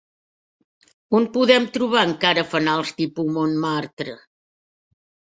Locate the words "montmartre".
3.35-4.17